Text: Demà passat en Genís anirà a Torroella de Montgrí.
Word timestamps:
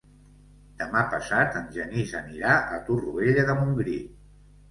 Demà 0.77 1.01
passat 1.09 1.59
en 1.59 1.67
Genís 1.75 2.15
anirà 2.21 2.55
a 2.77 2.79
Torroella 2.87 3.47
de 3.51 3.57
Montgrí. 3.61 3.99